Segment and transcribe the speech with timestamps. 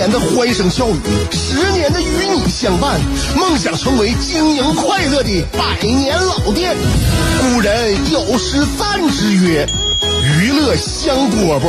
[0.00, 0.94] 年的欢声笑语，
[1.30, 2.98] 十年的与你相伴，
[3.36, 6.74] 梦想成为经营快乐的百年老店。
[7.42, 9.66] 古人有诗赞之曰
[10.40, 11.68] ：“娱乐香饽饽，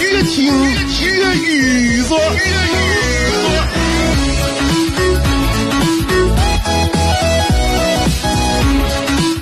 [0.00, 0.54] 越听
[1.02, 2.14] 越雨子。”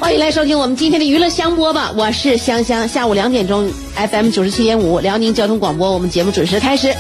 [0.01, 2.89] 欢迎来收听我们今天的娱乐香饽饽，我是香香。
[2.89, 6.95] 下午两点钟，FM 九十七点五，辽宁交通广播，我们节目准时开始。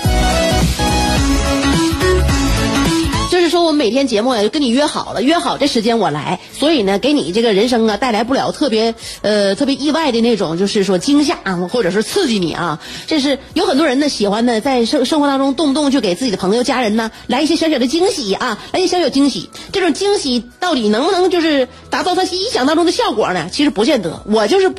[3.75, 12.81] 们每天节目呀，就跟你约好了，约好这时间我来，所以呢，给你这个人生啊带来不了特别呃特别意外的那种，就是说惊吓啊，或者是刺激你啊。
[13.07, 19.51] 这是有很多人呢喜欢呢，在生生活当中动不动就给自己的朋友、家人呢来一些小小的惊喜啊，来一些小小惊喜。
[19.73, 23.49] 这种惊喜到底能不能就是达到他意想当中的效果呢？
[23.53, 24.23] 其实不见得。
[24.27, 24.73] 我就是。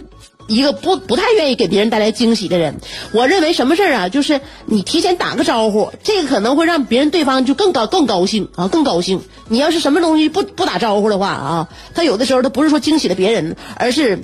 [0.48, 2.80] 一个不不太愿意给别人带来惊喜的人，
[3.12, 9.22] 我认为什么事儿啊，就是你提前打个招呼，这个可能会让别人对方就更高更高兴啊，更高兴。
[9.48, 14.20] 你要是什么东西不不打招呼的话啊，他有的时候他不是说惊喜了别人，而是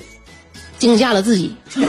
[0.77, 1.55] 惊吓了自己。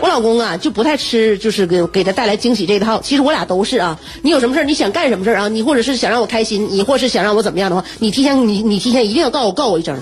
[0.00, 3.00] 我老公啊，就不太吃，就是给给他带来惊喜这一套。
[3.00, 9.96] 其实我俩都是啊，你有什么事儿，你想干什么事儿啊，你或者是想让我开心，你或是想让我怎么样的话，你提前你你提前一定要告我告我一声。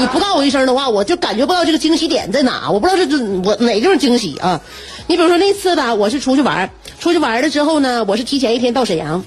[0.00, 2.70] 你不告我一声的话，我就感觉不到这个惊喜点在哪。
[2.70, 4.58] 我不知道这这我哪地方惊喜啊？
[5.06, 9.22] 你比如说那次吧，我是出去玩，出去玩了之后呢，我是提前一天到沈阳，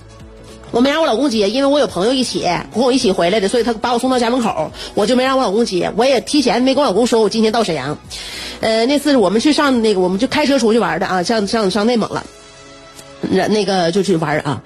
[0.71, 2.41] 我没让我老公接，因为我有朋友一起
[2.73, 5.93] 跟我一起回来的，所以他把我送到家门口，我就没让我老公接。
[5.95, 7.95] 我也提前没跟我老公说我今天到沈阳。
[8.61, 12.23] 呃，那次我们去上那个，我们就开车出去玩的啊，上上上内蒙了，
[13.21, 14.63] 那那个就去玩啊。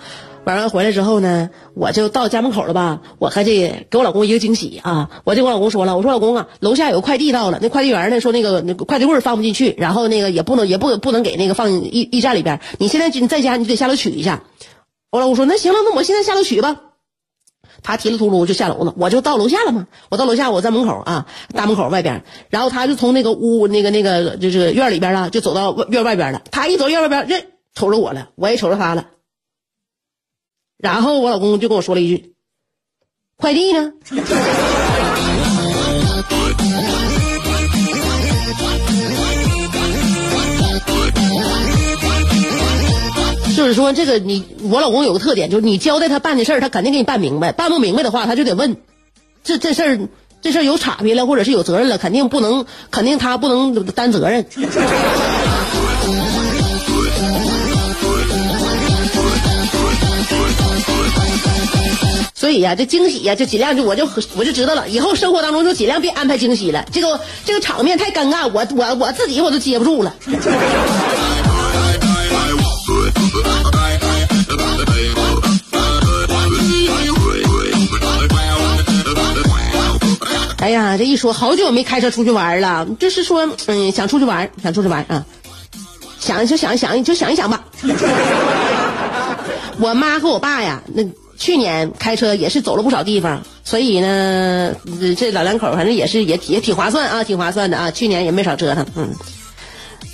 [0.48, 5.10] 玩完回来之后呢，我就到家门口了吧，我还得给我老公一个惊喜啊！
[5.26, 14.44] 我就跟我老公说了，我说老公啊，楼下有个快递到了，那快递员呢说那个那个快递柜放不进去，然后那个也不能也不不能给那个放驿驿站里边，你现在你在家你就得下楼取一下。
[15.12, 16.78] 我老公说那行了，那我现在下楼取吧。
[17.84, 19.88] 他提了秃噜就下楼了，我就到楼下了嘛。
[20.10, 26.42] 我到楼下，我在门口啊，大门口外边，然后他就从那个屋那个那个就是院里边了，就走到院外边了。
[26.52, 29.08] 他一走院外边，这瞅着我了，我也瞅着他了。
[30.78, 32.34] 然后我老公就跟我说了一句
[33.36, 33.92] ：“快递呢？”
[43.58, 48.78] 就是说，这个你我老公有个特点，就是你交代他办的事儿，他肯定给你办明白；办不明白的话，他就得问。
[49.44, 50.00] 这这事儿，
[50.44, 54.46] 这事儿有岔劈了，或者是有责任了，肯定不能，肯定他不能担责任。
[62.48, 66.86] 所以呀，这惊喜呀，就尽量就我就我就知道了，以后生活当中就尽量别安排惊喜了。
[66.94, 70.16] 这个这个场面太尴尬，我我我自己我都接不住了。
[80.60, 85.26] 哎呀，这一说好久没开车出去玩了，就是说，嗯，想出去玩，想出去玩啊，
[86.18, 87.66] 想就想想就想一想吧。
[89.80, 91.04] 我妈和我爸呀，那。
[91.38, 94.76] 去年开车也是走了不少地方，所以呢，
[95.16, 97.92] 这老两口反正也是也也挺划算啊，挺划算的啊。
[97.92, 99.14] 去年也没少折腾，嗯。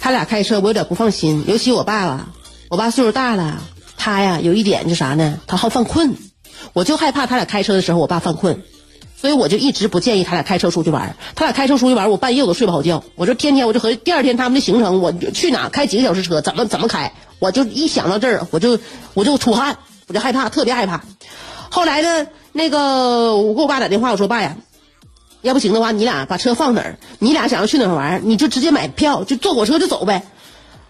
[0.01, 2.27] 他俩开车我有点不放心，尤其我爸吧，
[2.69, 3.61] 我爸岁数大了，
[3.95, 5.39] 他呀有一点就啥呢？
[5.47, 6.17] 他好犯困，
[6.73, 8.61] 我就害怕他俩开车的时候我爸犯困，
[9.15, 11.15] 所以我就一直不建议他俩开车出去玩。
[11.35, 13.01] 他俩开车出去玩，我半夜我都睡不好觉。
[13.15, 18.77] 我就天天我就和第二天他们的行程，我去哪开几个小时车，怎么怎么开，我就一想到这儿，我就
[19.13, 19.77] 我就出汗。
[20.13, 21.03] 就害怕，特别害怕。
[21.69, 24.55] 后来呢，那个我给我爸打电话，我说爸呀，
[25.41, 26.97] 要不行的话，你俩把车放哪儿？
[27.19, 30.23] 你俩想要去哪儿玩，你就直接买票，就坐火车就走呗。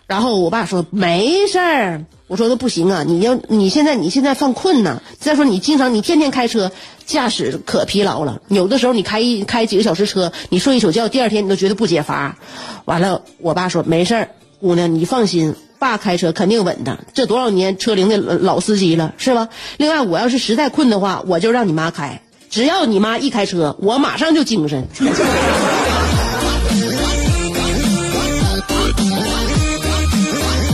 [0.06, 2.06] 然后我爸说没事儿。
[2.28, 5.02] 我说那不行啊，你要你现在你现在犯困呢。
[5.20, 6.72] 再说你经常你天天开车，
[7.06, 8.42] 驾驶可疲劳了。
[8.48, 12.38] 有的时候你开一开几个小时车，你睡一宿觉，第二天你都觉得不解乏。
[12.86, 14.30] 完了，我爸说没事儿，
[14.60, 15.56] 姑娘你放心。
[15.84, 19.50] 爸开车肯定稳当，这多少年车龄的老司机了，是吧？
[19.76, 22.22] 另外，我要是实在困的话，我就让你妈开。
[22.50, 24.88] 只要你妈一开车，我马上就精神。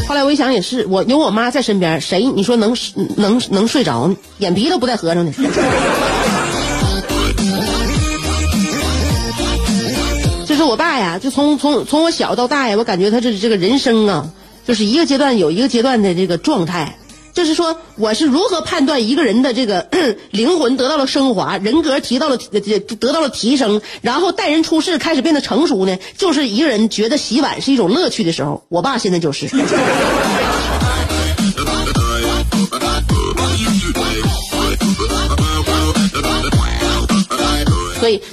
[0.07, 0.35] 后来我一。
[0.35, 2.77] 想也是，我有我妈在身边，谁你说能
[3.17, 4.15] 能能睡着呢？
[4.37, 5.31] 眼皮都不带合上的。
[10.45, 14.29] 这是我爸呀，就从从从我小到大呀，我感觉他这这个人生啊，
[14.69, 16.95] 就是一个阶段有一个阶段的这个状态。
[17.33, 19.87] 就是说，我是如何判断一个人的这个
[20.29, 25.97] 灵魂得到了升华，人格提到了得到了提升，然后待人处事开始变得成熟呢？
[26.17, 28.63] 就是一个人觉得洗碗是一种乐趣的时候。
[28.69, 29.47] 我爸现在就是。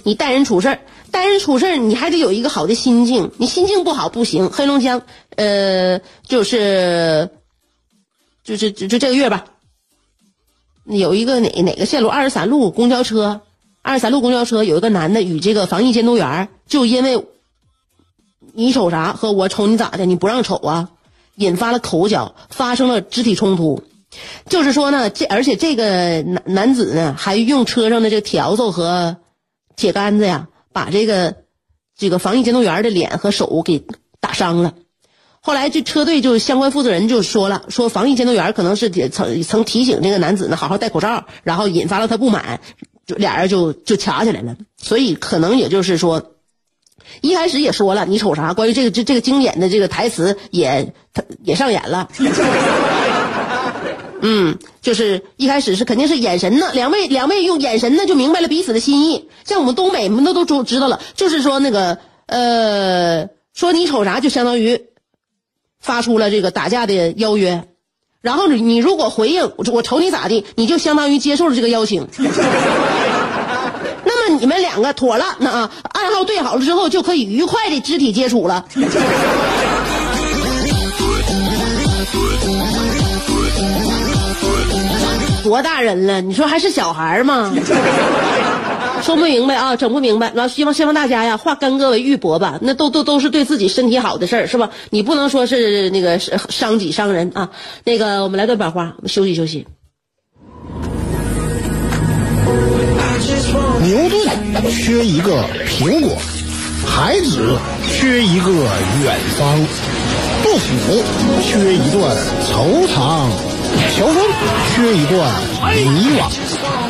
[0.05, 0.79] 你待人处事，
[1.11, 4.51] 待人处事你还得有一个好的心境，你心境不好不行。
[4.51, 5.03] 黑龙江，
[5.37, 7.31] 呃，就是。
[8.47, 9.47] 就是就就这个月吧，
[10.85, 13.41] 有一个哪哪个线路二十三路公交车，
[13.83, 17.27] 二十三路公交车有一个男的与这个防疫监督员就因为
[18.53, 20.91] 你瞅啥和我瞅你咋的，你不让瞅啊，
[21.35, 23.83] 引发了口角，发生了肢体冲突。
[24.49, 29.17] 就是说呢，这而且这个男男子呢还用车上的这个笤帚和
[29.77, 31.37] 铁杆子呀，把这个
[31.97, 33.85] 这个防疫监督员的脸和手给
[34.21, 34.75] 打伤了。
[35.41, 42.61] 后来这车队就相关负责人就说了，说防疫监督员可能是也曾曾提醒这个男子呢好好戴口罩，然后引发了他不满，
[43.07, 44.57] 就俩人就就掐起来了。
[44.77, 46.33] 所以可能也就是说，
[47.21, 48.55] 一开始也说了，你瞅啥？
[48.55, 50.93] 关于这个这这个经典的这个台词也
[51.45, 52.09] 也上演了。
[54.29, 59.29] 嗯，就是一开始是肯定是眼神呢，两位两位用眼神呢就明白了彼此的心意。
[59.45, 64.87] 像我们东北，我们都都知知道了，就是说那个呃，说你瞅啥，就相当于。
[65.79, 67.69] 发出了这个打架的邀约，
[68.21, 72.09] 然后你你如果回应我我瞅你咋地，你就相当于接受了这个邀请。
[74.05, 78.67] 那么你们两个妥了，那啊暗号对好了之后，就可以愉快的肢体接触了。
[85.47, 86.21] 多大人了？
[86.21, 87.55] 你说还是小孩吗？
[89.01, 90.33] 说不明白啊，整不明白。
[90.35, 92.59] 老希望希望大家呀，化干戈为玉帛吧。
[92.63, 94.71] 那都都都是对自己身体好的事儿，是吧？
[94.91, 97.51] 你不能说是那个伤己伤人啊。
[97.85, 99.67] 那个，我们来段板花，我们休息休息。
[103.83, 104.29] 牛顿
[104.71, 106.11] 缺一个苹果，
[106.85, 107.57] 孩子
[107.93, 109.57] 缺一个远方，
[110.43, 111.05] 杜甫
[111.43, 112.17] 缺一段
[112.51, 113.29] 惆怅，
[113.97, 114.17] 乔峰
[114.75, 115.33] 缺一段
[115.93, 116.31] 迷惘，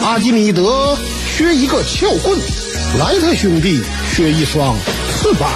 [0.04, 0.96] 阿基米德。
[1.36, 2.38] 缺一个撬棍，
[2.98, 3.82] 莱特兄弟
[4.14, 4.74] 缺一双
[5.10, 5.50] 翅膀，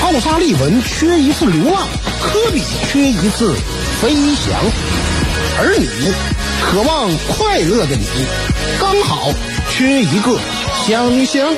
[0.00, 1.86] 奥沙利文缺一次流浪，
[2.20, 2.60] 科比
[2.90, 3.54] 缺一次
[4.00, 4.58] 飞翔，
[5.56, 5.86] 而你
[6.66, 8.04] 渴望快乐的你，
[8.80, 9.30] 刚好
[9.70, 10.36] 缺一个
[10.84, 11.54] 香香。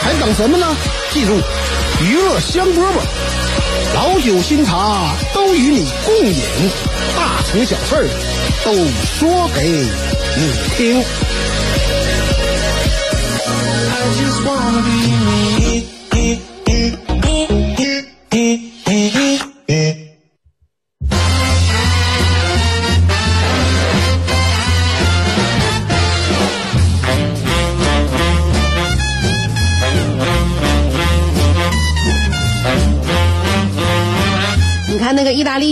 [0.00, 0.68] 还等什么呢？
[1.10, 1.32] 记住，
[2.00, 2.84] 娱乐香饽饽，
[3.96, 5.16] 老酒新茶
[5.48, 6.42] 都与你共饮，
[7.16, 8.06] 大成小事儿
[8.66, 8.70] 都
[9.18, 9.62] 说给。
[10.36, 11.00] 你听。
[15.58, 15.77] 意大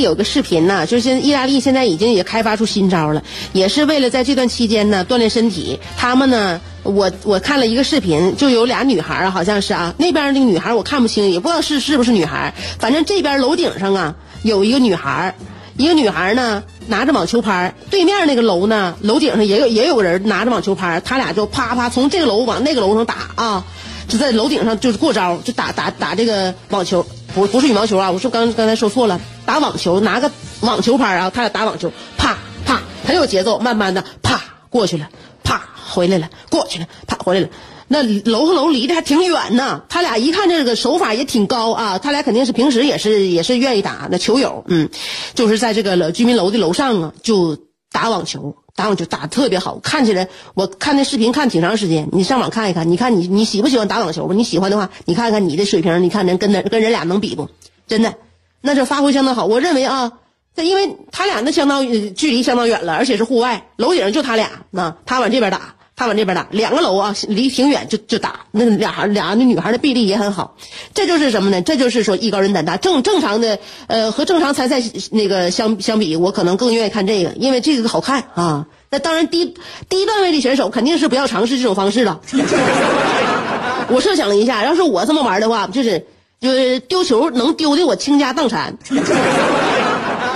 [0.01, 3.23] 有个视频呢，就是现在意大利现在已经也开发出新招了，
[3.53, 5.79] 也是为了在这段期间呢锻炼身体。
[5.97, 12.55] 他们呢，我我看了一个视频，就有俩女孩好像是啊，那边那个女孩我看不清，也不知道是是不是女孩。
[12.79, 15.35] 反正这边楼顶上啊有一个女孩，
[15.77, 23.65] 一个女孩呢拿着网球拍，对面那个楼呢楼顶上也有也有人拿着网球拍，他俩就啪啪从这个楼往那个楼上打啊，
[24.09, 27.05] 就在楼顶上就是过招，就打打打这个网球。
[27.37, 28.11] 不不是羽毛球啊！
[28.11, 35.11] 我说刚刚才说错了，打网球拿个网球拍啊，他俩打网球，啪啪很有节奏，慢慢的啪过去了，
[35.45, 37.49] 啪回来了，过去了，啪回来了。
[37.89, 44.89] 那楼和楼离得还挺远呢，他俩一看这个手法也挺高啊，他俩肯定是平时也是也是愿意打那球友，嗯，
[45.35, 47.59] 就是在这个居民楼的楼上啊，就
[47.93, 48.57] 打网球。
[48.77, 52.09] 打网球打的特别好，看起来我看那视频看挺长时间。
[52.13, 54.35] 你上网看一看，你看你你喜不喜欢打网球吧？
[54.35, 57.49] 你喜欢的话，你看看你的水平，你看能跟那跟人俩能比不？
[57.87, 58.15] 真的，
[58.61, 59.47] 那这发挥相当好。
[59.47, 60.13] 我认为啊，
[60.55, 65.76] 这因为他俩那相当距离相当远了，而且是户外，楼顶就他俩，啊他往这边打。
[65.97, 68.41] 他往这边打，两个楼啊，离挺远就就打。
[68.51, 70.57] 那俩孩俩那女孩的臂力也很好，
[70.93, 71.63] 这就是什么呢？
[71.63, 72.77] 这就是说艺高人胆大。
[72.77, 78.67] 正正常的，呃，和正常参赛那个相相比，我可能更愿意看这个，因为这个好看啊。
[78.91, 79.55] 那当然低
[79.89, 82.21] 低段位的选手肯定是不要尝试这种方式了。
[83.89, 86.07] 我设想了一下，要是我这么玩的话，就是。
[86.39, 88.77] 就是丢球能丢的我倾家荡产，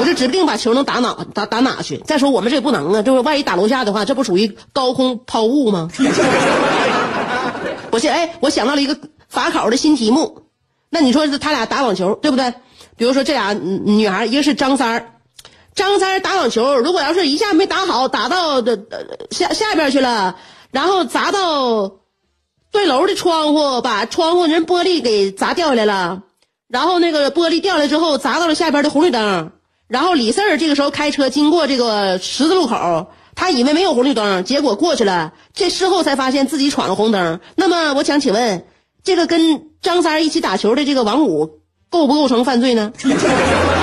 [0.00, 1.98] 我就指不定把球能打哪打打哪去。
[1.98, 5.88] 再说我们这也不能啊，就是万一打楼下的话，这不属于高空抛物吗？
[7.92, 8.96] 我现哎，我想到了一个
[9.28, 10.42] 法考的新题目，
[10.88, 12.54] 那你说他俩打网球对不对？
[12.96, 15.12] 比如说这俩女孩，一个是张三儿，
[15.74, 18.78] 张三儿打网球，如果要是一下没打好，打到的
[19.30, 20.36] 下下边去了，
[20.70, 21.92] 然后砸到。
[22.72, 26.22] 对楼的窗户把窗户人玻璃给砸掉下来了，
[26.68, 29.50] 然后那个玻璃掉下来之后砸到了下边的红绿灯，
[29.90, 37.40] 然后李四儿这个时候开车经过这个十字路口，他以为没有红绿灯，结果过去了，这事后才发现自己闯了红灯。
[37.56, 38.64] 那么我想请问，
[39.02, 41.58] 这个跟张三一起打球的这个王五
[41.90, 42.92] 构不构成犯罪呢？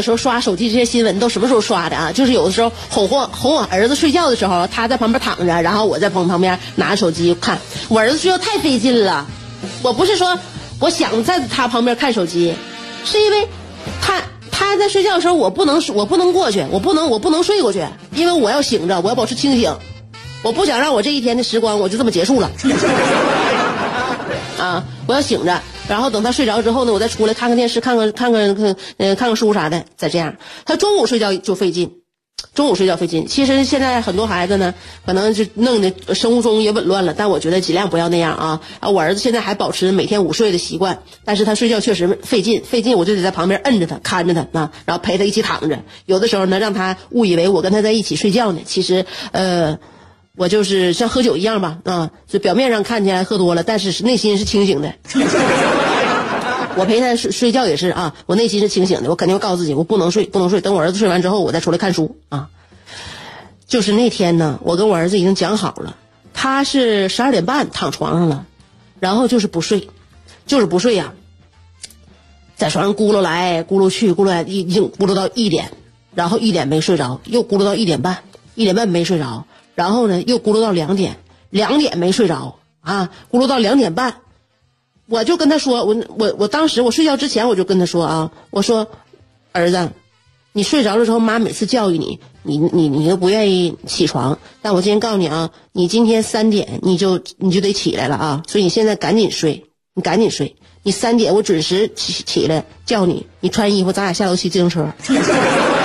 [0.00, 2.10] 有时候刷手机这些新闻都什么时候刷的啊？
[2.10, 7.58] 就是有的时候哄哄哄我儿子睡觉的时候，他在旁边躺着，然后我在旁旁边拿着手机看。
[7.90, 9.26] 我儿子睡觉太费劲了，
[9.82, 10.38] 我不是说
[10.78, 12.54] 我想在他旁边看手机，
[13.04, 13.46] 是因为
[14.00, 19.76] 他他在睡觉的时候，我不能我不能过去，我不能我不能睡过去，因为我要醒着，我要保持清醒，
[20.42, 22.50] 我不想让我这一天的时光我就这么结束了。
[24.58, 25.60] 啊，我要醒着。
[25.90, 30.36] 然后等他睡着之后呢，我再出来看看电视，看看看看看，呃，看看书啥的，再这样。
[30.64, 31.96] 他中午睡觉就费劲，
[32.54, 33.26] 中午睡觉费劲。
[33.26, 34.72] 其实现在很多孩子呢，
[35.04, 38.60] 可能就弄的生物钟也紊乱了，但我觉得尽量不要那样啊。
[38.78, 45.80] 啊，我儿子现在还保持每天午睡的习惯，但是他睡觉确实费劲，费劲我就得在旁边摁着他，看着他啊，然后陪他一起躺着。
[46.06, 49.80] 有的时候呢，让他误以为我跟他在一起睡觉呢，其实呃。
[50.40, 54.94] 我就是像喝酒一样吧，啊，就表面上看起来喝多了，但是内心是清醒的。
[56.76, 62.48] 我陪他睡睡觉也是啊，我内心是清醒的，我肯定会告诉自己，我不能睡，不能睡，等我儿子睡完之后，我再出来看书啊。
[63.66, 65.94] 就是那天呢，我跟我儿子已经讲好了，
[66.32, 68.46] 他是十二点半躺床上了，
[68.98, 69.90] 然后就是不睡，
[70.46, 71.12] 就是不睡呀，
[72.56, 75.70] 在床上咕噜来咕噜去，咕噜来一已经咕噜到一点，
[76.14, 78.20] 然后一点没睡着，又咕噜到一点半，
[78.54, 79.44] 一点半没睡着。
[79.80, 81.16] 然后呢，又咕噜到两点，
[81.48, 84.16] 两点没睡着啊，咕噜到两点半，
[85.06, 88.88] 我就跟他说，我我我当时我睡觉之前我就跟他说啊，我说，
[89.52, 89.90] 儿子，
[90.52, 104.92] 你睡着了之后，妈每次教育你，你你你又不愿意起床，但我今天告诉你啊，你今天三点你就你就得起来了啊，所以你现在赶紧睡，你赶紧睡，你三点我准时起起来叫你，你穿衣服，咱俩下楼骑自行车。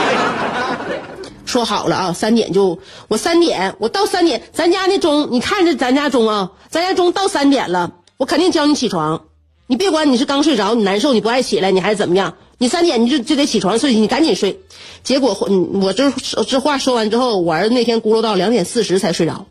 [1.45, 9.25] 说好了啊，三点就我三点，我到三点，咱家那钟，你看着咱家钟啊，咱家钟到三点了，我肯定叫你起床。
[9.67, 12.35] 你别管你是刚睡着，你难受，你不爱起来，你还是怎么样？
[12.57, 14.59] 你三点你就就得起床睡，你赶紧睡。
[15.03, 15.35] 结果
[15.81, 16.11] 我这
[16.47, 19.45] 这话说完之后，我儿子那天咕噜到两点四十才睡着，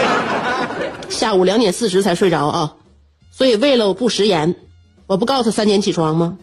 [1.08, 2.74] 下午两点四十才睡着啊。
[3.30, 4.54] 所以为了我不食言，
[5.06, 6.38] 我不告诉他三点起床吗？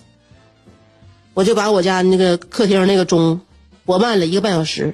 [1.35, 3.41] 我就把我家那个客厅那个钟。
[3.85, 4.93] 我慢了一个半小时。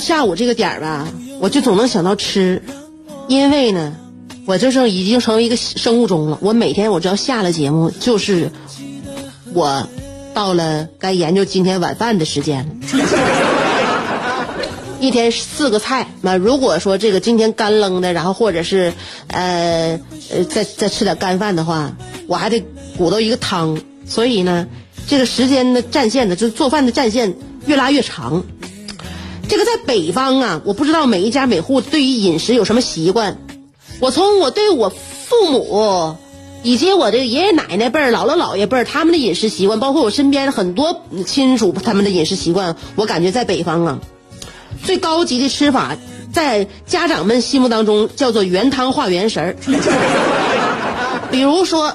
[0.00, 1.06] 下午这个点儿吧，
[1.38, 2.62] 我就总能想到吃，
[3.28, 3.94] 因为呢，
[4.46, 6.38] 我就是已经成为一个生物钟了。
[6.40, 8.50] 我每天我只要下了节目，就是
[9.52, 9.86] 我
[10.34, 12.74] 到了该研究今天晚饭的时间了。
[15.00, 18.92] 一天四个菜，那如果说这个今天干扔的，然后或者是
[19.28, 19.98] 呃
[20.30, 22.62] 呃再再吃点干饭的话，我还得
[22.98, 23.80] 鼓捣一个汤。
[24.06, 24.66] 所以呢，
[25.06, 28.44] 这个时间的战线呢，就是做饭的战线越拉越长。
[29.50, 33.36] 这个在北方啊，我不知道每一家每户对于饮食有什么习惯。
[33.98, 36.16] 我从我对我父母
[36.62, 43.98] 以及我这个爷爷奶奶辈儿、姥姥姥爷辈儿他们的饮食习惯，包括我身边的很多亲属他们的饮食习惯，我感觉在北方啊。
[44.84, 45.96] 最高级的吃法，
[46.32, 49.56] 在家长们心目当中叫做原汤化原食儿。
[51.32, 51.92] 比如说，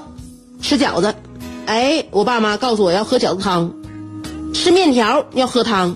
[0.62, 1.16] 吃饺子，
[1.68, 3.70] 哎，我爸妈告诉我要喝饺子汤；
[4.54, 5.96] 吃面条要喝汤；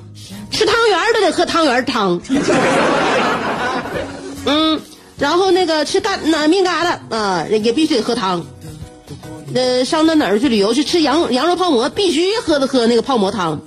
[0.51, 2.19] 吃汤圆都得喝汤圆汤。
[4.45, 4.81] 嗯，
[5.17, 8.45] 然后那个吃干那面疙瘩啊，也必须得喝汤。
[9.53, 13.59] 呃，上那哪儿去旅游去吃羊羊肉泡馍，必须喝的喝那个泡馍汤。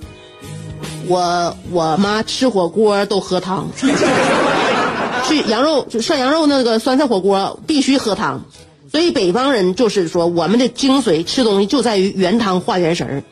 [1.07, 3.69] 我我妈吃火锅都喝汤，
[5.27, 8.45] 去羊肉就涮羊肉那个酸菜火锅必须喝汤，
[8.89, 13.23] 所以北方人就是说我们的精髓吃东西就在于原汤化原食儿。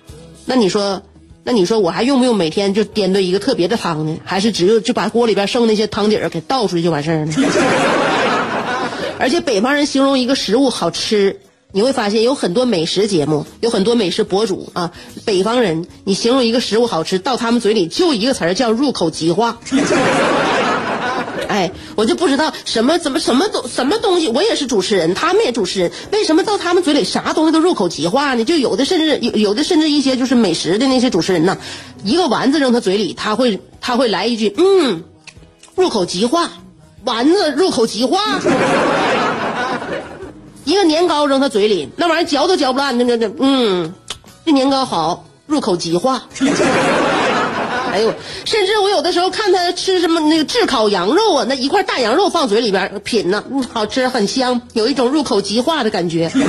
[0.45, 1.01] 那你说，
[1.43, 4.17] 那你说我还用不用每天就颠兑一个特别的汤呢？
[4.23, 7.33] 还是只有就把锅里边剩那些汤底儿给倒出去就完事儿呢？
[9.19, 11.39] 而且北方人形容一个食物好吃。
[11.73, 14.91] 你会发现有很多美食节目，有很多美食博主啊。
[15.23, 19.57] 北方人，你形容一个食物好吃，到他们嘴里就一个词儿叫入口即化。
[21.51, 28.45] 哎，我就不知道什么怎么什么东什么东西，我也是主持人，他们也主持人，为什么到他们嘴里啥东西都入口即化呢？
[28.45, 31.57] 就有的甚至有有的甚至一些就是美食的那些主持人呢，
[32.05, 35.03] 一个丸子扔他嘴里，他会他会来一句嗯，
[35.75, 36.49] 入口即化，
[37.03, 38.39] 丸子入口即化。
[40.63, 43.93] 一个年糕扔他嘴里，那玩意儿嚼都嚼不烂，那那那，嗯，
[44.45, 46.23] 这年糕好，入口即化。
[47.91, 48.13] 哎呦，
[48.45, 56.31] 甚至我有的时候看他吃什么那个炙烤羊肉啊，那一块大羊肉放嘴里边品呢，嗯，好吃，很香，有一种入口即化的感觉。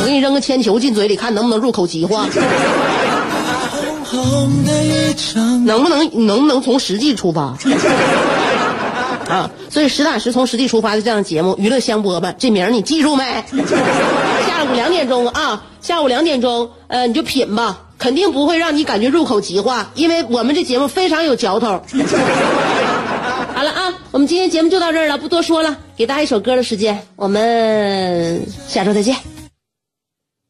[0.00, 2.26] 我给你扔个铅球进嘴里，看能不能入口即化。
[5.64, 7.56] 能不能能不能从实际出发？
[9.28, 13.24] 啊，所以实打实从实际出发的这样节目，娱乐香饽饽这名儿你记住没？
[14.46, 21.80] 下午两点钟啊，下午两点钟，呃，你就品吧，肯定不会让你感觉入口即化，因为我们这节目非常有嚼头。
[23.54, 29.31] 好了啊，我们今天节目就到这儿了，不多说了，给大家一首歌的时间，我们下周再见。